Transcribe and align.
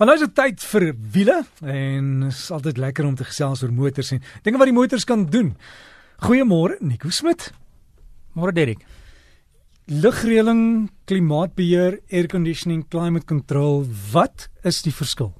Maar 0.00 0.08
nou 0.08 0.16
is 0.16 0.22
dit 0.24 0.32
tyd 0.32 0.62
vir 0.64 0.84
wiele 1.12 1.34
en 1.68 2.06
is 2.30 2.46
altyd 2.56 2.78
lekker 2.80 3.04
om 3.04 3.18
te 3.18 3.24
gesels 3.28 3.60
oor 3.60 3.72
motors 3.76 4.14
en 4.14 4.22
dinge 4.46 4.56
wat 4.56 4.70
die 4.70 4.72
motors 4.72 5.04
kan 5.04 5.26
doen. 5.28 5.50
Goeiemôre 6.24 6.78
Nico 6.80 7.12
Smit. 7.12 7.50
Môre 8.32 8.54
Derek. 8.56 8.80
Lugreëling, 9.92 10.88
klimaatbeheer, 11.04 11.98
air 12.08 12.30
conditioning, 12.32 12.86
climate 12.88 13.28
control, 13.28 13.84
wat 14.14 14.48
is 14.64 14.80
die 14.86 14.94
verskil? 14.94 15.34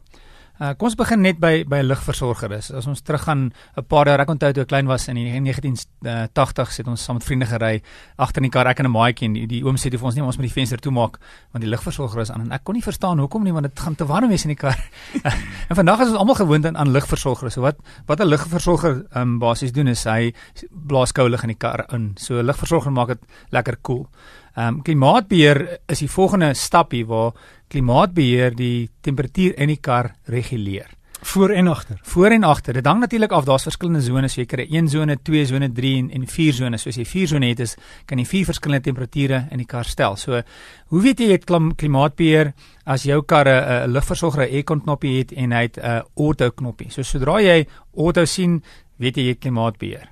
Uh, 0.61 0.74
kom 0.77 0.90
ons 0.90 0.97
begin 1.01 1.22
net 1.24 1.38
by 1.40 1.63
by 1.65 1.79
'n 1.81 1.88
lugversorger 1.88 2.53
is. 2.53 2.67
As 2.71 2.87
ons 2.87 3.01
teruggaan 3.01 3.51
'n 3.79 3.85
paar 3.88 4.06
jaar, 4.06 4.21
ek 4.21 4.29
onthou 4.29 4.53
toe 4.53 4.63
ek 4.63 4.69
klein 4.69 4.87
was 4.87 5.09
in 5.09 5.15
die 5.17 5.40
1980s 5.40 6.77
het 6.77 6.87
ons 6.87 7.03
saam 7.03 7.17
met 7.17 7.24
vriende 7.24 7.47
gery 7.47 7.83
agter 8.19 8.42
in 8.42 8.51
die 8.51 8.51
kar 8.51 8.67
ek 8.67 8.81
en 8.81 8.85
'n 8.85 8.92
maatjie 8.92 9.24
en 9.24 9.33
die, 9.33 9.46
die 9.46 9.65
oom 9.65 9.77
sê 9.77 9.88
toe 9.88 9.99
vir 9.99 10.04
ons 10.04 10.15
nie 10.15 10.23
ons 10.23 10.37
moet 10.37 10.46
die 10.46 10.53
venster 10.53 10.77
toemaak 10.77 11.19
want 11.53 11.65
die 11.65 11.71
lugversorger 11.71 12.21
is 12.21 12.31
aan 12.31 12.42
en 12.42 12.53
ek 12.53 12.63
kon 12.63 12.74
nie 12.74 12.83
verstaan 12.83 13.19
hoekom 13.19 13.42
nie 13.42 13.53
want 13.53 13.63
dit 13.63 13.81
gaan 13.81 13.96
te 13.96 14.04
warm 14.04 14.28
wees 14.28 14.45
in 14.45 14.49
die 14.49 14.54
kar. 14.54 14.77
en 15.71 15.77
vandag 15.77 16.01
is 16.01 16.09
ons 16.09 16.19
almal 16.19 16.34
gewoond 16.34 16.66
aan, 16.66 16.77
aan 16.77 16.92
lugversorgers. 16.92 17.54
So 17.54 17.62
wat 17.62 17.77
wat 18.06 18.20
'n 18.20 18.29
lugversorger 18.29 19.06
um, 19.16 19.38
basies 19.38 19.73
doen 19.73 19.88
is 19.88 20.04
hy 20.04 20.34
blaas 20.70 21.12
koue 21.12 21.30
lug 21.30 21.42
in 21.42 21.48
die 21.48 21.59
kar 21.59 21.87
in. 21.90 22.12
So 22.18 22.34
'n 22.34 22.45
lugversorger 22.45 22.92
maak 22.92 23.09
dit 23.09 23.20
lekker 23.51 23.77
koel. 23.80 24.04
Cool. 24.04 24.09
Ehm 24.56 24.66
um, 24.66 24.82
klimaatbeheer 24.82 25.79
is 25.87 26.01
die 26.02 26.10
volgende 26.10 26.54
stapie 26.54 27.04
waar 27.06 27.32
klimaatbeheer 27.70 28.56
die 28.59 28.91
temperatuur 29.01 29.55
in 29.56 29.69
die 29.69 29.80
kar 29.80 30.15
reguleer. 30.27 30.91
Voor 31.23 31.51
en 31.51 31.66
agter. 31.69 31.98
Voor 32.02 32.30
en 32.30 32.45
agter. 32.45 32.74
Dit 32.74 32.87
hang 32.87 33.01
natuurlik 33.01 33.33
af, 33.33 33.45
daar's 33.45 33.62
verskillende 33.62 34.01
zones, 34.01 34.34
jy 34.34 34.46
kry 34.48 34.65
1 34.70 34.88
sone, 34.88 35.19
2 35.23 35.46
sone, 35.46 35.69
3 35.77 35.91
en 35.98 36.09
en 36.16 36.27
4 36.27 36.55
sone. 36.56 36.79
So 36.80 36.88
as 36.88 36.96
jy 36.96 37.05
4 37.05 37.29
sone 37.34 37.51
het, 37.51 37.60
is 37.60 37.74
kan 38.09 38.19
jy 38.19 38.24
vier 38.24 38.46
verskillende 38.48 38.87
temperature 38.88 39.43
in 39.52 39.60
die 39.60 39.69
kar 39.69 39.84
stel. 39.84 40.16
So 40.16 40.41
hoe 40.88 41.02
weet 41.05 41.20
jy 41.20 41.29
jy 41.29 41.37
het 41.37 41.45
klimaatbeheer 41.77 42.55
as 42.87 43.05
jou 43.05 43.20
kar 43.23 43.48
'n 43.48 43.93
lugversorger 43.93 44.48
'n 44.48 44.55
aircon 44.55 44.80
knoppie 44.80 45.18
het 45.18 45.32
en 45.32 45.52
hy 45.52 45.62
het 45.62 45.77
'n 45.77 46.02
auto 46.16 46.51
knoppie. 46.51 46.91
So 46.91 47.02
sodra 47.02 47.41
jy 47.41 47.66
auto 47.96 48.24
sien, 48.24 48.62
weet 48.96 49.16
jy 49.16 49.23
jy 49.23 49.29
het 49.29 49.40
klimaatbeheer. 49.40 50.09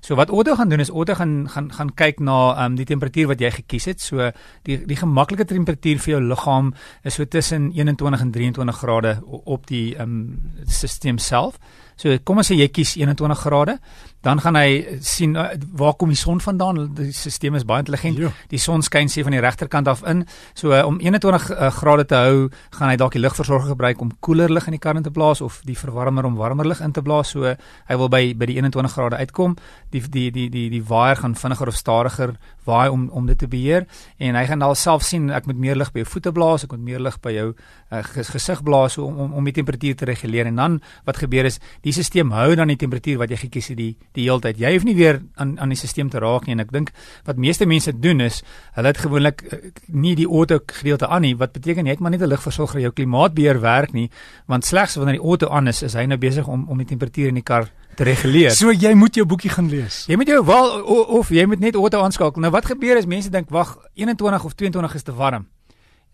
So 0.00 0.14
wat 0.14 0.30
Otto 0.30 0.54
gaan 0.54 0.68
doen 0.68 0.80
is 0.80 0.90
Otto 0.90 1.14
gaan 1.14 1.48
gaan 1.48 1.72
gaan 1.72 1.94
kyk 1.94 2.20
na 2.20 2.54
ehm 2.54 2.64
um, 2.64 2.76
die 2.76 2.86
temperatuur 2.86 3.26
wat 3.26 3.40
jy 3.40 3.50
gekies 3.50 3.84
het. 3.84 4.00
So 4.00 4.30
die 4.62 4.78
die 4.86 4.96
gemaklike 4.96 5.44
temperatuur 5.44 5.98
vir 5.98 6.12
jou 6.14 6.22
liggaam 6.22 6.74
is 7.02 7.14
so 7.14 7.24
tussen 7.24 7.72
21 7.72 8.20
en 8.20 8.30
23 8.30 8.76
grade 8.76 9.18
op 9.26 9.66
die 9.66 9.96
ehm 9.96 10.02
um, 10.02 10.40
stelsel 10.66 11.18
self. 11.18 11.58
So 11.98 12.14
kom 12.22 12.38
ons 12.38 12.46
sê 12.46 12.54
jy 12.54 12.68
kies 12.70 12.94
21 12.94 13.40
grade, 13.42 13.74
dan 14.22 14.38
gaan 14.42 14.54
hy 14.58 14.98
sien 15.02 15.34
uh, 15.38 15.48
waar 15.78 15.96
kom 15.98 16.12
die 16.12 16.18
son 16.18 16.38
vandaan. 16.42 16.84
Die 16.94 17.10
stelsel 17.10 17.58
is 17.58 17.66
baie 17.66 17.82
intelligent. 17.82 18.20
Jo. 18.22 18.30
Die 18.52 18.60
son 18.62 18.84
skyn 18.86 19.10
sê 19.10 19.24
van 19.26 19.34
die 19.34 19.42
regterkant 19.42 19.90
af 19.90 20.04
in. 20.06 20.22
So 20.58 20.70
uh, 20.76 20.84
om 20.86 21.00
21 21.02 21.48
uh, 21.50 21.70
grade 21.74 22.06
te 22.06 22.20
hou, 22.22 22.46
gaan 22.78 22.92
hy 22.92 22.96
dalk 23.00 23.16
die 23.18 23.22
lugversorger 23.24 23.72
gebruik 23.74 24.02
om 24.04 24.12
koeler 24.22 24.52
lug 24.52 24.70
in 24.70 24.78
die 24.78 24.82
kar 24.82 24.98
in 24.98 25.06
te 25.06 25.14
blaas 25.14 25.42
of 25.42 25.58
die 25.66 25.76
verwarmer 25.78 26.28
om 26.28 26.38
warmer 26.38 26.70
lug 26.70 26.82
in 26.86 26.94
te 26.94 27.02
blaas. 27.02 27.34
So 27.34 27.50
hy 27.50 27.98
wil 27.98 28.12
by 28.14 28.22
by 28.38 28.50
die 28.52 28.60
21 28.62 28.94
grade 28.94 29.18
uitkom. 29.18 29.58
Die 29.90 30.02
die 30.08 30.30
die 30.30 30.48
die 30.52 30.68
die 30.70 30.82
waier 30.84 31.16
gaan 31.16 31.34
vinniger 31.34 31.68
of 31.68 31.76
stadiger 31.76 32.34
waai 32.68 32.88
om 32.90 33.08
om 33.08 33.26
dit 33.26 33.38
te 33.38 33.48
beheer. 33.48 33.86
En 34.18 34.36
hy 34.36 34.44
gaan 34.50 34.62
alself 34.62 35.04
sien 35.06 35.30
ek 35.34 35.46
moet 35.48 35.58
meer 35.58 35.78
lug 35.78 35.90
by 35.94 36.02
jou 36.02 36.10
voete 36.12 36.32
blaas, 36.36 36.66
ek 36.66 36.74
moet 36.76 36.84
meer 36.90 37.02
lug 37.02 37.16
by 37.24 37.32
jou 37.32 37.46
uh, 37.54 38.02
gesig 38.04 38.62
blaas 38.66 38.98
om 39.00 39.16
om 39.24 39.32
om 39.38 39.48
die 39.48 39.54
temperatuur 39.56 39.96
te 39.96 40.08
reguleer. 40.10 40.50
En 40.50 40.60
dan 40.60 40.78
wat 41.08 41.20
gebeur 41.22 41.48
is 41.48 41.60
die 41.86 41.94
stelsel 41.96 42.34
hou 42.36 42.54
dan 42.58 42.72
die 42.72 42.78
temperatuur 42.80 43.22
wat 43.22 43.32
jy 43.32 43.40
gekies 43.46 43.70
het 43.72 43.80
die 43.80 43.90
die 44.16 44.26
hele 44.28 44.44
tyd. 44.44 44.60
Jy 44.60 44.74
hoef 44.76 44.86
nie 44.88 44.96
weer 44.98 45.22
aan 45.36 45.56
aan 45.58 45.72
die 45.72 45.80
stelsel 45.80 46.12
te 46.12 46.22
raak 46.24 46.46
nie. 46.46 46.58
En 46.58 46.64
ek 46.66 46.74
dink 46.74 46.92
wat 47.24 47.40
meeste 47.40 47.66
mense 47.66 47.94
doen 47.96 48.20
is 48.26 48.42
hulle 48.76 48.92
het 48.92 49.02
gewoonlik 49.06 49.44
uh, 49.48 49.60
nie 49.88 50.14
die 50.18 50.28
auto 50.28 50.60
gedeelte 50.66 51.08
aan 51.08 51.24
nie 51.24 51.34
wat 51.38 51.56
beteken 51.56 51.86
jy 51.88 51.96
het 51.96 52.04
maar 52.04 52.12
net 52.12 52.22
'n 52.22 52.32
lugversorger 52.34 52.80
jou 52.80 52.92
klimaatbeheer 52.92 53.60
werk 53.60 53.92
nie. 53.92 54.10
Want 54.46 54.64
slegs 54.64 54.96
wanneer 54.96 55.20
die 55.20 55.24
auto 55.24 55.48
aan 55.48 55.68
is 55.68 55.82
is 55.82 55.94
hy 55.94 56.04
nou 56.06 56.18
besig 56.18 56.46
om 56.46 56.68
om 56.68 56.78
die 56.78 56.86
temperatuur 56.86 57.28
in 57.28 57.40
die 57.40 57.42
kar 57.42 57.70
te 57.98 58.06
reguleer. 58.06 58.54
So 58.54 58.72
jy 58.72 58.94
moet 58.94 59.18
jou 59.18 59.26
boekie 59.28 59.50
gaan 59.50 59.68
lees. 59.70 60.04
Jy 60.10 60.18
moet 60.20 60.30
jou 60.30 60.40
wel 60.46 60.72
of, 60.80 61.14
of 61.20 61.30
jy 61.34 61.44
moet 61.50 61.62
net 61.62 61.78
auto 61.78 62.02
aanskakel. 62.06 62.44
Nou 62.44 62.52
wat 62.54 62.68
gebeur 62.70 62.98
is 63.00 63.08
mense 63.10 63.30
dink 63.34 63.50
wag 63.54 63.74
21 63.98 64.44
of 64.46 64.54
22 64.54 64.98
is 64.98 65.06
te 65.06 65.14
warm. 65.18 65.48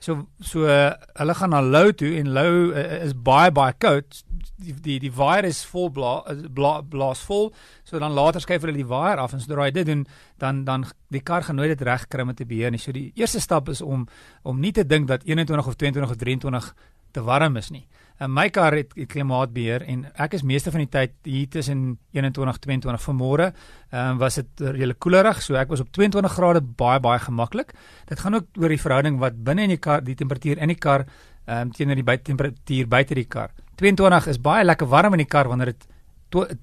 So 0.02 0.24
so 0.40 0.64
uh, 0.68 0.92
hulle 1.20 1.34
gaan 1.36 1.52
na 1.54 1.60
low 1.64 1.92
toe 1.96 2.10
en 2.18 2.32
low 2.34 2.72
uh, 2.72 3.04
is 3.04 3.14
baie 3.14 3.52
baie 3.54 3.76
koud 3.80 4.22
die 4.60 4.74
die 4.84 4.98
die 5.02 5.12
wire 5.12 5.48
is 5.48 5.62
vol 5.68 5.90
blaas 5.92 6.42
bla, 6.56 6.74
blaas 6.82 7.22
vol 7.24 7.48
so 7.84 8.00
dan 8.00 8.12
later 8.16 8.42
skuif 8.42 8.64
hulle 8.64 8.76
die 8.76 8.86
wire 8.88 9.22
af 9.22 9.32
en 9.34 9.42
sodra 9.42 9.68
jy 9.68 9.76
dit 9.78 9.88
doen 9.88 10.04
dan 10.42 10.64
dan 10.68 10.84
die 11.14 11.22
kar 11.24 11.46
gaan 11.46 11.56
nooit 11.60 11.72
dit 11.72 11.86
reg 11.86 12.08
kry 12.12 12.26
om 12.26 12.34
te 12.34 12.46
beheer 12.48 12.74
nie 12.74 12.82
so 12.82 12.92
die 12.92 13.10
eerste 13.16 13.40
stap 13.40 13.70
is 13.72 13.80
om 13.84 14.06
om 14.42 14.60
nie 14.60 14.72
te 14.72 14.84
dink 14.84 15.08
dat 15.08 15.24
21 15.24 15.72
of 15.72 15.78
22 15.80 16.10
of 16.10 16.20
23 16.20 16.74
te 17.14 17.22
warm 17.22 17.56
is 17.56 17.70
nie. 17.70 17.86
En 18.22 18.30
my 18.30 18.46
kar 18.54 18.76
het, 18.76 18.92
het 18.94 19.08
klimaatbeheer 19.10 19.82
en 19.90 20.04
ek 20.22 20.36
is 20.38 20.44
meeste 20.46 20.70
van 20.70 20.84
die 20.84 20.90
tyd 20.90 21.14
hier 21.26 21.48
tussen 21.50 21.96
21 22.14 22.60
22 22.62 23.02
vanmôre. 23.02 23.48
Ehm 23.90 24.14
um, 24.14 24.18
was 24.22 24.38
dit 24.38 24.62
redelik 24.62 25.00
koelerig, 25.02 25.42
so 25.42 25.58
ek 25.58 25.68
was 25.68 25.82
op 25.82 25.90
22 25.90 26.32
grade 26.32 26.62
baie 26.62 27.00
baie 27.00 27.18
gemaklik. 27.18 27.74
Dit 28.06 28.20
gaan 28.20 28.34
ook 28.38 28.46
oor 28.60 28.70
die 28.70 28.80
verhouding 28.80 29.18
wat 29.18 29.42
binne 29.44 29.66
in 29.66 29.74
die 29.74 29.82
kar 29.82 30.04
die 30.04 30.14
temperatuur 30.14 30.62
in 30.62 30.70
die 30.70 30.78
kar 30.78 31.06
ehm 31.44 31.60
um, 31.60 31.72
teenoor 31.72 31.98
die 31.98 32.06
buitetemperatuur 32.06 32.88
buite 32.88 33.14
die 33.14 33.26
kar. 33.26 33.50
22 33.82 34.30
is 34.30 34.38
baie 34.40 34.64
lekker 34.64 34.86
warm 34.86 35.18
in 35.18 35.24
die 35.24 35.32
kar 35.34 35.48
wanneer 35.48 35.74
dit 35.74 35.86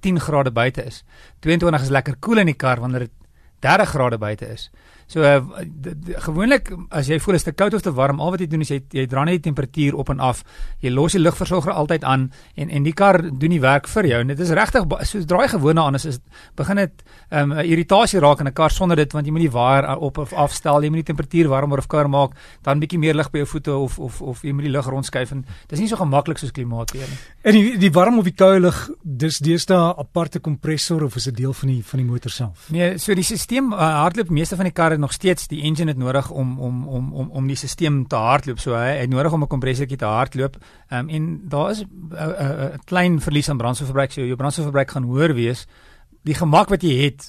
10 0.02 0.20
grade 0.20 0.52
buite 0.52 0.86
is. 0.86 1.04
22 1.40 1.82
is 1.82 1.90
lekker 1.90 2.16
koel 2.20 2.38
in 2.38 2.46
die 2.46 2.56
kar 2.56 2.80
wanneer 2.80 3.00
dit 3.00 3.14
30 3.60 3.90
grade 3.90 4.18
buite 4.18 4.48
is. 4.48 4.70
So 5.12 5.24
uh, 5.28 5.42
gewoonlik 6.24 6.70
as 6.96 7.10
jy 7.12 7.18
voel 7.20 7.36
is 7.36 7.44
te 7.44 7.52
koud 7.52 7.74
of 7.76 7.84
te 7.84 7.92
warm, 7.92 8.22
al 8.24 8.32
wat 8.32 8.40
jy 8.40 8.48
doen 8.48 8.62
is 8.64 8.70
jy 8.72 8.80
jy 8.96 9.04
dra 9.12 9.26
net 9.28 9.42
die 9.42 9.50
temperatuur 9.50 9.98
op 10.00 10.12
en 10.14 10.22
af. 10.24 10.46
Jy 10.80 10.94
los 10.94 11.18
die 11.18 11.20
lugversorger 11.20 11.74
altyd 11.76 12.06
aan 12.08 12.30
en 12.56 12.70
en 12.72 12.86
die 12.88 12.94
kar 12.96 13.20
doen 13.28 13.52
die 13.52 13.60
werk 13.60 13.90
vir 13.92 14.08
jou. 14.08 14.22
En 14.24 14.32
dit 14.32 14.40
is 14.40 14.54
regtig 14.56 14.88
so 15.10 15.24
draai 15.28 15.50
gewoonlik 15.52 15.84
aan 15.84 16.00
as 16.00 16.06
is 16.08 16.20
begin 16.56 16.80
dit 16.80 17.04
'n 17.32 17.52
um, 17.52 17.52
irritasie 17.60 18.20
raak 18.20 18.40
in 18.40 18.48
'n 18.48 18.54
kar 18.54 18.72
sonder 18.72 18.96
dit 18.96 19.12
want 19.12 19.26
jy 19.26 19.32
moet 19.32 19.42
die 19.42 19.52
waier 19.52 19.98
op 19.98 20.18
of 20.18 20.34
afstel, 20.34 20.84
jy 20.84 20.90
moet 20.90 21.06
die 21.06 21.14
temperatuur 21.14 21.50
warmer 21.50 21.78
of 21.78 21.88
kouer 21.88 22.10
maak, 22.10 22.32
dan 22.64 22.80
bietjie 22.80 23.00
meer 23.00 23.16
lug 23.16 23.32
by 23.32 23.40
jou 23.40 23.48
voete 23.48 23.76
of 23.76 24.00
of 24.00 24.22
of 24.22 24.42
jy 24.44 24.54
moet 24.54 24.64
die 24.64 24.72
lug 24.72 24.86
rondskuif 24.86 25.32
en 25.32 25.46
dis 25.68 25.80
nie 25.80 25.88
so 25.88 25.96
gemaklik 25.96 26.38
soos 26.38 26.52
klimaatbeheer 26.52 27.10
nie. 27.10 27.20
En 27.44 27.52
die 27.52 27.78
die 27.78 27.92
warm 27.92 28.18
of 28.18 28.24
die 28.24 28.36
koue 28.36 28.60
lug, 28.60 28.90
dis 29.04 29.40
deesdae 29.40 29.98
aparte 29.98 30.40
kompressor 30.40 31.04
of 31.04 31.16
is 31.16 31.24
dit 31.24 31.36
deel 31.36 31.54
van 31.54 31.68
die 31.68 31.84
van 31.84 32.00
die 32.00 32.08
motor 32.08 32.32
self? 32.32 32.70
Nee, 32.70 32.98
so 32.98 33.14
die 33.14 33.24
stelsel 33.24 33.74
uh, 33.74 33.78
hardloop 33.78 34.30
meeste 34.30 34.56
van 34.56 34.66
die 34.66 34.74
karre 34.74 35.01
nog 35.02 35.14
steeds 35.14 35.48
die 35.48 35.62
engine 35.68 35.92
het 35.92 36.00
nodig 36.00 36.30
om 36.30 36.60
om 36.60 36.88
om 36.88 37.14
om 37.14 37.30
om 37.30 37.48
die 37.48 37.56
stelsel 37.56 38.06
te 38.08 38.16
hardloop. 38.16 38.60
So 38.60 38.76
hy 38.78 38.98
het 39.02 39.10
nodig 39.10 39.34
om 39.34 39.44
'n 39.44 39.48
kompressortjie 39.48 39.98
te 39.98 40.06
hardloop. 40.06 40.58
Ehm 40.88 41.00
um, 41.00 41.10
en 41.10 41.42
daar 41.50 41.70
is 41.70 41.84
'n 41.84 42.80
klein 42.86 43.22
verlies 43.22 43.50
aan 43.50 43.58
brandstofverbruik. 43.58 44.12
So 44.12 44.22
jou 44.22 44.36
brandstofverbruik 44.36 44.92
gaan 44.92 45.04
hoër 45.04 45.34
wees 45.34 45.68
die 46.28 46.36
gemak 46.38 46.70
wat 46.70 46.84
jy 46.86 46.94
het 47.00 47.26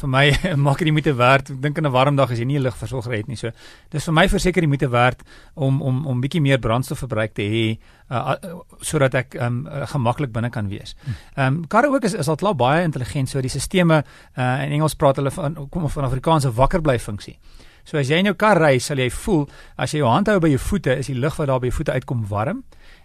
vir 0.00 0.08
my 0.08 0.24
maak 0.66 0.80
dit 0.80 0.92
moeite 0.94 1.12
werd. 1.18 1.50
Ek 1.52 1.60
dink 1.62 1.78
in 1.78 1.86
'n 1.86 1.92
warm 1.92 2.16
dag 2.16 2.30
as 2.30 2.38
jy 2.38 2.44
nie 2.44 2.58
'n 2.58 2.62
lugversorger 2.62 3.12
het 3.12 3.28
nie. 3.28 3.36
So 3.36 3.50
dis 3.90 4.04
vir 4.04 4.14
my 4.14 4.28
verseker 4.28 4.62
die 4.62 4.68
moeite 4.68 4.88
werd 4.88 5.22
om 5.54 5.82
om 5.82 6.06
om 6.06 6.20
bietjie 6.20 6.40
meer 6.40 6.58
brandstofverbruik 6.58 7.34
te 7.34 7.42
hê 7.42 7.78
uh, 8.10 8.34
uh, 8.34 8.60
sodat 8.80 9.14
ek 9.14 9.34
um, 9.34 9.66
uh, 9.66 9.86
gemaklik 9.86 10.32
binne 10.32 10.50
kan 10.50 10.68
wees. 10.68 10.96
Ehm 11.36 11.46
um, 11.46 11.66
karre 11.66 11.88
ook 11.88 12.04
is 12.04 12.14
is 12.14 12.28
al 12.28 12.36
klaar 12.36 12.56
baie 12.56 12.82
intelligent. 12.84 13.28
So 13.28 13.40
die 13.40 13.48
stelsels 13.48 14.04
uh, 14.36 14.64
in 14.64 14.72
Engels 14.72 14.94
praat 14.94 15.16
hulle 15.16 15.30
van 15.30 15.68
kom 15.70 15.88
van 15.88 16.04
Afrikaanse 16.04 16.52
wakker 16.52 16.80
bly 16.80 16.98
funksie. 16.98 17.38
So 17.84 17.98
as 17.98 18.08
jy 18.08 18.20
in 18.22 18.30
jou 18.30 18.36
kar 18.38 18.60
ry, 18.62 18.76
sal 18.78 19.00
jy 19.02 19.10
voel 19.10 19.48
as 19.76 19.92
jy 19.94 20.02
jou 20.02 20.10
hand 20.10 20.30
hou 20.30 20.38
by 20.40 20.52
jou 20.52 20.60
voete, 20.62 20.94
is 20.98 21.10
die 21.10 21.18
lug 21.18 21.36
wat 21.40 21.50
daar 21.50 21.60
by 21.60 21.70
jou 21.70 21.80
voete 21.80 21.96
uitkom 21.98 22.26
warm 22.30 22.62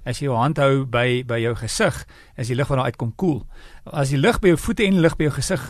as 0.08 0.22
jy 0.22 0.30
jou 0.30 0.38
hand 0.40 0.60
hou 0.62 0.86
by 0.88 1.24
by 1.28 1.40
jou 1.42 1.54
gesig, 1.60 1.98
is 2.40 2.48
die 2.48 2.56
lug 2.56 2.70
wat 2.72 2.80
daar 2.80 2.92
uitkom 2.94 3.12
koel. 3.20 3.42
As 3.92 4.14
die 4.14 4.20
lug 4.20 4.40
by 4.44 4.54
jou 4.54 4.60
voete 4.62 4.86
en 4.88 4.96
die 4.96 5.04
lug 5.04 5.18
by 5.20 5.28
jou 5.28 5.36
gesig 5.36 5.64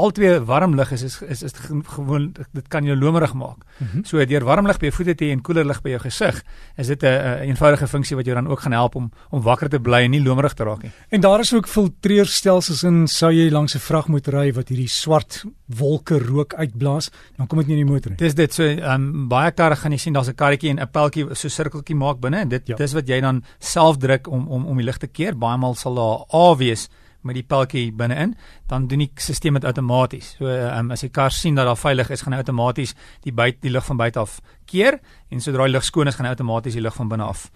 altwee 0.00 0.40
warm 0.48 0.74
lig 0.78 0.92
is 0.92 1.02
is 1.02 1.20
is, 1.22 1.42
is 1.42 1.52
gewoon 1.96 2.32
dit 2.52 2.68
kan 2.68 2.84
jou 2.84 2.96
lomerig 2.96 3.34
maak. 3.34 3.56
Mm 3.78 3.86
-hmm. 3.86 4.04
So 4.04 4.24
deur 4.24 4.44
warm 4.44 4.66
lig 4.66 4.78
by 4.78 4.86
jou 4.86 4.94
voete 4.96 5.14
te 5.14 5.24
hê 5.24 5.30
en 5.32 5.42
koeler 5.42 5.64
lig 5.64 5.82
by 5.82 5.90
jou 5.90 6.00
gesig, 6.00 6.42
is 6.76 6.86
dit 6.86 7.02
'n 7.02 7.06
een, 7.06 7.38
eenvoudige 7.50 7.86
funksie 7.86 8.16
wat 8.16 8.24
jou 8.24 8.34
dan 8.34 8.48
ook 8.48 8.60
gaan 8.60 8.72
help 8.72 8.94
om 8.94 9.10
om 9.30 9.42
wakker 9.42 9.68
te 9.68 9.80
bly 9.80 10.00
en 10.04 10.10
nie 10.10 10.22
lomerig 10.22 10.54
te 10.54 10.64
raak 10.64 10.82
nie. 10.82 10.92
En 11.08 11.20
daar 11.20 11.40
is 11.40 11.54
ook 11.54 11.68
filtreerstelsels 11.68 12.82
in 12.82 13.08
sou 13.08 13.32
jy 13.32 13.50
langs 13.50 13.74
'n 13.74 13.78
vragmotor 13.78 14.34
ry 14.34 14.52
wat 14.52 14.68
hierdie 14.68 14.88
swart 14.88 15.44
wolke 15.66 16.18
rook 16.18 16.54
uitblaas, 16.54 17.10
dan 17.36 17.46
kom 17.46 17.58
dit 17.58 17.66
nie 17.66 17.78
in 17.78 17.86
die 17.86 17.92
motor 17.92 18.10
nie. 18.10 18.18
Dis 18.18 18.34
dit 18.34 18.54
so 18.54 18.62
um, 18.62 19.28
baie 19.28 19.50
karre 19.50 19.76
gaan 19.76 19.92
jy 19.92 19.98
sien 19.98 20.12
daar's 20.12 20.28
'n 20.28 20.34
karretjie 20.34 20.70
en 20.70 20.80
'n 20.80 20.90
peltjie 20.90 21.34
so 21.34 21.48
sirkeltjie 21.48 21.96
maak 21.96 22.20
binne 22.20 22.40
en 22.40 22.48
dit 22.48 22.66
ja. 22.66 22.76
dis 22.76 22.92
wat 22.92 23.08
jy 23.08 23.20
dan 23.20 23.44
self 23.58 23.96
druk 23.96 24.28
om 24.28 24.48
om 24.48 24.66
om 24.66 24.76
die 24.76 24.84
lig 24.84 24.98
te 24.98 25.06
keer. 25.06 25.36
Baie 25.36 25.58
maal 25.58 25.74
sal 25.74 25.94
daar 25.94 26.24
A 26.34 26.56
wees 26.56 26.88
met 27.22 27.34
die 27.34 27.44
peltjie 27.44 27.92
binne-in, 27.92 28.34
dan 28.66 28.86
doen 28.88 29.04
die 29.04 29.10
stelsel 29.14 29.58
dit 29.58 29.64
outomaties. 29.64 30.34
So 30.38 30.48
um, 30.48 30.90
as 30.90 31.04
die 31.04 31.12
kar 31.12 31.30
sien 31.30 31.54
dat 31.54 31.66
daar 31.66 31.76
veilig 31.76 32.10
is, 32.10 32.22
gaan 32.22 32.32
hy 32.32 32.42
outomaties 32.42 32.94
die 33.26 33.32
buite 33.32 33.60
die 33.60 33.70
lug 33.70 33.84
van 33.84 34.00
buite 34.00 34.20
af 34.20 34.40
keer 34.70 35.00
en 35.30 35.40
sodra 35.40 35.66
die 35.66 35.74
lug 35.74 35.84
skoon 35.84 36.08
is, 36.08 36.14
gaan 36.14 36.26
hy 36.26 36.34
outomaties 36.34 36.78
die 36.78 36.84
lug 36.84 36.94
van 36.96 37.08
binne 37.08 37.24
af 37.24 37.48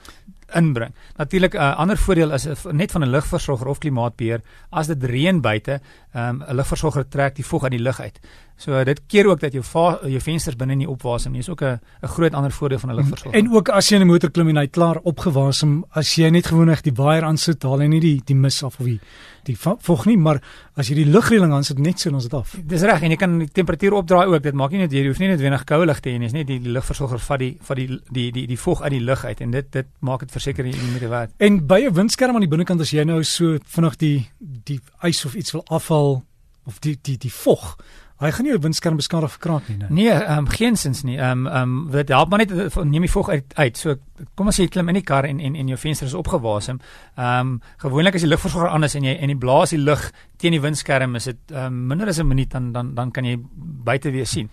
inbring. 0.55 0.95
Natuurlik 1.17 1.55
'n 1.55 1.57
uh, 1.57 1.77
ander 1.77 1.97
voordeel 1.97 2.33
is 2.33 2.47
uh, 2.47 2.55
net 2.73 2.93
van 2.93 3.03
'n 3.03 3.11
lugversorger 3.11 3.67
of 3.67 3.79
klimaatbeheer, 3.79 4.43
as 4.71 4.87
dit 4.87 5.05
reën 5.05 5.41
buite, 5.41 5.81
um, 6.15 6.43
'n 6.43 6.55
lugversorger 6.55 7.09
trek 7.09 7.35
die 7.35 7.47
vog 7.47 7.63
uit 7.63 7.71
die 7.73 7.83
lug 7.83 8.01
uit. 8.01 8.21
So 8.57 8.85
dit 8.87 9.01
keer 9.11 9.27
ook 9.27 9.41
dat 9.43 9.53
jou 9.53 9.65
jou 10.09 10.21
vensters 10.23 10.57
binne 10.57 10.77
nie 10.79 10.89
opwasem 10.89 11.33
nie. 11.33 11.41
Dis 11.41 11.49
ook 11.49 11.63
'n 11.63 11.81
'n 12.03 12.09
groot 12.09 12.35
ander 12.35 12.53
voordeel 12.53 12.79
van 12.79 12.91
'n 12.91 12.95
lugversorger. 12.95 13.41
En 13.41 13.53
ook 13.53 13.69
as 13.69 13.89
jy 13.89 13.97
in 13.97 14.03
'n 14.03 14.07
motor 14.07 14.31
klim 14.31 14.49
en 14.49 14.57
hy 14.57 14.67
klaar 14.67 14.99
opgewasem, 15.03 15.85
as 15.91 16.15
jy 16.15 16.31
net 16.31 16.47
gewoonlik 16.47 16.83
die 16.83 16.93
waier 16.93 17.25
aansit, 17.25 17.63
haal 17.63 17.79
hy 17.79 17.87
nie 17.87 18.01
die 18.01 18.23
die 18.25 18.35
mis 18.35 18.63
af 18.63 18.79
of 18.81 18.87
die 18.87 19.01
die 19.43 19.57
vog 19.59 20.07
nie, 20.07 20.17
maar 20.17 20.41
as 20.75 20.89
jy 20.89 20.95
die 20.95 21.11
lugreëling 21.11 21.53
aansit 21.53 21.79
net 21.79 22.01
so 22.01 22.17
is 22.17 22.23
dit 22.23 22.35
af. 22.35 22.57
Dis 22.65 22.83
reg 22.83 23.03
en 23.03 23.11
jy 23.11 23.17
kan 23.17 23.39
die 23.39 23.49
temperatuur 23.49 23.93
opdraai 23.93 24.27
ook. 24.27 24.43
Dit 24.43 24.55
maak 24.55 24.71
nie 24.71 24.79
net 24.79 24.93
jy 24.93 25.07
hoef 25.07 25.19
nie 25.19 25.29
noodwendig 25.29 25.65
koue 25.65 25.87
lug 25.87 26.01
te 26.01 26.11
hê 26.11 26.19
nie. 26.19 26.27
Dis 26.27 26.33
net 26.33 26.47
die, 26.47 26.61
die 26.61 26.71
lugversorger 26.71 27.19
vat 27.19 27.39
die 27.39 27.59
vat 27.61 27.77
die 27.77 28.01
die 28.11 28.31
die 28.33 28.47
die 28.47 28.59
vog 28.59 28.83
uit 28.83 28.91
die 28.91 29.01
lug 29.01 29.25
uit 29.25 29.41
en 29.41 29.51
dit 29.51 29.73
dit 29.73 29.87
maak 30.01 30.21
dit 30.21 30.31
verseker 30.31 30.65
jy 30.65 30.77
moet 30.93 31.11
weet. 31.11 31.31
En 31.39 31.67
by 31.67 31.81
'n 31.87 31.95
windskerm 31.95 32.35
aan 32.35 32.41
die 32.41 32.49
binnekant 32.49 32.81
as 32.81 32.91
jy 32.91 33.05
nou 33.05 33.23
so 33.23 33.59
vinnig 33.65 33.97
die 33.97 34.31
die 34.41 34.81
ys 35.03 35.25
of 35.25 35.35
iets 35.35 35.53
wil 35.53 35.65
afhaal 35.67 36.25
of 36.67 36.79
die 36.81 36.99
die 37.03 37.19
die 37.19 37.33
vog 37.33 37.77
Hy 38.25 38.31
gaan 38.33 38.47
nie 38.47 38.53
'n 38.55 38.61
windskerm 38.61 38.97
beskadig 38.97 39.31
verkraak 39.31 39.69
nie, 39.69 39.77
nee. 39.77 39.89
Nee, 39.91 40.11
ehm 40.11 40.39
um, 40.39 40.49
geensins 40.49 41.03
nie. 41.03 41.19
Ehm 41.19 41.47
um, 41.47 41.47
ehm 41.47 41.63
um, 41.63 41.91
dit 41.91 42.09
help 42.09 42.31
maar 42.31 42.39
net 42.39 42.51
eh, 42.53 42.83
neem 42.83 43.03
die 43.03 43.11
vog 43.11 43.29
uit 43.29 43.45
uit. 43.55 43.77
So 43.77 43.97
kom 44.35 44.49
as 44.49 44.57
jy 44.57 44.69
klim 44.69 44.89
in 44.89 44.95
die 44.95 45.03
kar 45.03 45.25
en 45.25 45.41
en 45.41 45.55
en 45.55 45.69
jou 45.69 45.79
venster 45.79 46.07
is 46.07 46.15
opgewasem. 46.15 46.81
Ehm 47.17 47.41
um, 47.41 47.61
gewoonlik 47.77 48.15
as 48.15 48.21
die 48.21 48.31
lugversorger 48.31 48.71
aan 48.71 48.85
is 48.85 48.95
en 48.95 49.05
jy 49.05 49.17
en 49.21 49.29
die 49.29 49.37
blaas 49.37 49.71
die 49.71 49.79
lug 49.79 50.13
teen 50.37 50.53
die 50.53 50.61
windskerm 50.61 51.15
is 51.15 51.25
dit 51.25 51.37
ehm 51.51 51.67
um, 51.67 51.87
minder 51.87 52.09
as 52.09 52.19
'n 52.19 52.27
minuut 52.27 52.51
dan 52.51 52.73
dan 52.73 52.95
dan 52.95 53.11
kan 53.11 53.25
jy 53.25 53.39
buite 53.85 54.11
weer 54.11 54.27
sien. 54.27 54.51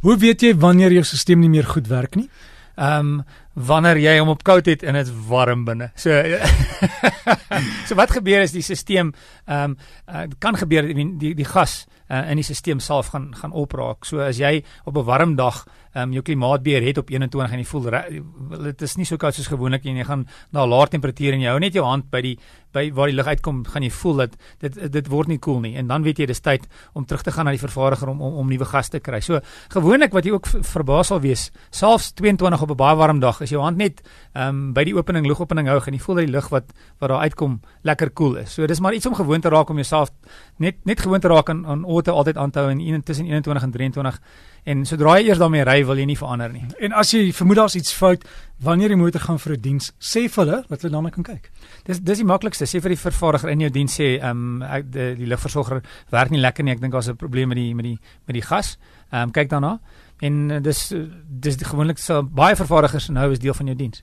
Hoe 0.00 0.16
weet 0.16 0.40
jy 0.42 0.54
wanneer 0.54 0.92
jou 0.92 1.02
stelsel 1.02 1.38
nie 1.38 1.48
meer 1.48 1.64
goed 1.64 1.86
werk 1.86 2.16
nie? 2.16 2.28
Ehm 2.76 3.18
um, 3.18 3.24
wanneer 3.58 3.98
jy 3.98 4.18
hom 4.18 4.28
op 4.28 4.44
koud 4.46 4.66
het 4.66 4.82
en 4.82 4.94
dit 4.94 5.08
warm 5.28 5.64
binne. 5.64 5.90
So 5.94 6.10
So 7.88 7.94
wat 7.98 8.10
gebeur 8.10 8.40
is 8.40 8.52
die 8.52 8.62
stelsel 8.62 9.12
ehm 9.46 9.70
um, 9.70 9.76
uh, 10.08 10.26
kan 10.38 10.56
gebeur 10.56 10.86
die 10.86 11.16
die, 11.18 11.34
die 11.34 11.48
gas 11.48 11.86
uh, 12.08 12.30
in 12.30 12.40
die 12.40 12.44
stelsel 12.44 12.80
self 12.80 13.12
gaan 13.14 13.34
gaan 13.34 13.52
opraak. 13.52 14.04
So 14.04 14.20
as 14.20 14.38
jy 14.38 14.62
op 14.84 14.96
'n 14.96 15.04
warm 15.04 15.36
dag 15.36 15.66
um, 15.94 16.12
jou 16.12 16.22
klimaatbeheer 16.22 16.82
het 16.82 16.98
op 16.98 17.10
21 17.10 17.52
en 17.52 17.58
jy 17.58 17.64
voel 17.64 17.90
dit 18.62 18.82
is 18.82 18.96
nie 18.96 19.04
so 19.04 19.16
koud 19.16 19.34
soos 19.34 19.46
gewoonlik 19.48 19.84
en 19.84 19.96
jy 19.96 20.04
gaan 20.04 20.26
na 20.52 20.64
'n 20.64 20.68
laer 20.68 20.88
temperatuur 20.88 21.32
en 21.32 21.40
jy 21.40 21.48
hou 21.48 21.58
net 21.58 21.74
jou 21.74 21.84
hand 21.84 22.10
by 22.10 22.20
die 22.20 22.38
by 22.72 22.90
waar 22.92 23.08
die 23.08 23.16
lug 23.16 23.26
uitkom, 23.26 23.64
gaan 23.64 23.82
jy 23.82 23.90
voel 23.90 24.16
dat 24.16 24.36
dit 24.60 24.92
dit 24.92 25.06
word 25.08 25.28
nie 25.28 25.38
koel 25.38 25.54
cool 25.54 25.60
nie 25.64 25.76
en 25.76 25.86
dan 25.86 26.02
weet 26.02 26.18
jy 26.18 26.26
dis 26.26 26.40
tyd 26.40 26.66
om 26.94 27.04
terug 27.04 27.22
te 27.22 27.32
gaan 27.32 27.44
na 27.48 27.50
die 27.50 27.62
vervaardiger 27.62 28.08
om 28.08 28.20
om, 28.20 28.34
om 28.34 28.48
nuwe 28.48 28.64
gas 28.64 28.88
te 28.88 29.00
kry. 29.00 29.20
So 29.20 29.40
gewoonlik 29.72 30.12
wat 30.12 30.24
jy 30.24 30.32
ook 30.32 30.46
verbaas 30.46 31.08
sal 31.08 31.20
wees, 31.20 31.50
selfs 31.70 32.12
22 32.12 32.62
op 32.62 32.70
'n 32.70 32.76
baie 32.76 32.96
warm 32.96 33.20
dag, 33.20 33.42
as 33.42 33.50
jou 33.50 33.62
hand 33.62 33.78
net 33.78 34.02
um, 34.34 34.72
by 34.74 34.84
die 34.84 34.94
opening 34.94 35.26
lugopening 35.26 35.68
hou 35.68 35.80
en 35.86 35.94
jy 35.94 36.00
voel 36.00 36.16
dat 36.16 36.26
die 36.26 36.32
lug 36.32 36.48
wat 36.50 36.64
wat 36.98 37.08
daar 37.08 37.20
uitkom 37.20 37.60
lekker 37.82 38.10
koel 38.10 38.32
cool 38.32 38.36
is. 38.42 38.52
So 38.52 38.66
dis 38.66 38.80
maar 38.80 38.94
iets 38.94 39.06
om 39.06 39.14
gewoon 39.14 39.40
te 39.40 39.48
raak 39.48 39.70
om 39.70 39.76
jouself 39.76 40.10
net 40.58 40.84
net 40.84 41.00
gewoon 41.00 41.20
te 41.20 41.28
raak 41.28 41.48
aan 41.48 41.66
aan 41.66 41.84
auto 41.98 42.14
altyd 42.14 42.38
aan 42.38 42.52
te 42.54 42.62
hou 42.62 42.70
in, 42.72 42.80
in 42.80 43.02
tussen 43.02 43.26
21 43.26 43.66
en 43.66 43.74
23 43.74 44.20
en 44.68 44.84
sodra 44.88 45.16
jy 45.18 45.28
eers 45.28 45.40
daarmee 45.40 45.64
ry 45.64 45.78
wil 45.86 45.98
jy 46.00 46.06
nie 46.08 46.16
verander 46.18 46.52
nie. 46.52 46.64
En 46.84 46.94
as 47.00 47.12
jy 47.14 47.28
vermoed 47.36 47.60
daar's 47.60 47.76
iets 47.78 47.92
fout 47.96 48.24
wanneer 48.64 48.92
die 48.92 48.98
motor 49.00 49.22
gaan 49.22 49.38
vir 49.38 49.52
'n 49.56 49.60
diens, 49.60 49.92
sê 49.98 50.28
vir 50.28 50.44
hulle 50.44 50.64
dat 50.68 50.82
hulle 50.82 50.92
daarna 50.92 51.10
kan 51.10 51.24
kyk. 51.24 51.50
Dis 51.84 52.00
dis 52.00 52.18
die 52.18 52.26
maklikste. 52.26 52.66
Sê 52.66 52.80
vir 52.80 52.90
die 52.90 53.00
vervaardiger 53.00 53.50
in 53.50 53.60
jou 53.60 53.70
diens 53.70 53.94
sê 53.94 54.18
ehm 54.20 54.62
um, 54.62 54.82
die, 54.90 55.14
die 55.14 55.26
lugversorger 55.26 55.82
werk 56.10 56.30
nie 56.30 56.40
lekker 56.40 56.64
nie. 56.64 56.72
Ek 56.72 56.80
dink 56.80 56.92
daar's 56.92 57.08
'n 57.08 57.16
probleem 57.16 57.48
met 57.48 57.56
die 57.56 57.74
met 57.74 57.84
die 57.84 57.98
met 58.26 58.34
die 58.34 58.42
gas. 58.42 58.78
Ehm 59.10 59.22
um, 59.22 59.30
kyk 59.30 59.48
daarna. 59.48 59.80
En 60.20 60.50
uh, 60.50 60.60
dis 60.60 60.94
dis 61.28 61.56
gewoonlik 61.56 61.98
so 61.98 62.22
baie 62.22 62.56
vervaardigers 62.56 63.08
nou 63.08 63.32
is 63.32 63.38
deel 63.38 63.54
van 63.54 63.66
jou 63.66 63.76
diens. 63.76 64.02